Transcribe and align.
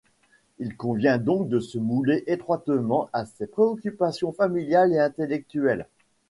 Il 0.57 0.75
convient 0.75 1.19
donc 1.19 1.47
de 1.47 1.59
se 1.59 1.77
mouler 1.77 2.23
étroitement 2.25 3.07
à 3.13 3.27
ses 3.27 3.45
préoccupations 3.45 4.31
familiales 4.33 4.93
et 4.93 4.97
intellectuelles. 4.99 5.85